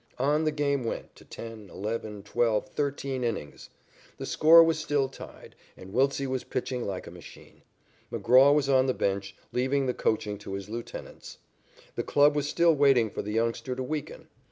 On 0.17 0.45
the 0.45 0.51
game 0.51 0.83
went 0.83 1.15
to 1.17 1.23
ten, 1.23 1.69
eleven, 1.69 2.23
twelve, 2.23 2.69
thirteen, 2.69 3.23
innings. 3.23 3.69
The 4.17 4.25
score 4.25 4.63
was 4.63 4.79
still 4.79 5.07
tied 5.07 5.55
and 5.77 5.93
Wiltse 5.93 6.25
was 6.25 6.43
pitching 6.43 6.87
like 6.87 7.05
a 7.05 7.11
machine. 7.11 7.61
McGraw 8.11 8.51
was 8.51 8.67
on 8.67 8.87
the 8.87 8.95
bench, 8.95 9.35
leaving 9.51 9.85
the 9.85 9.93
coaching 9.93 10.39
to 10.39 10.53
his 10.55 10.69
lieutenants. 10.71 11.37
The 11.93 12.01
club 12.01 12.35
was 12.35 12.49
still 12.49 12.73
waiting 12.73 13.11
for 13.11 13.21
the 13.21 13.33
youngster 13.33 13.75
to 13.75 13.83
weaken. 13.83 14.27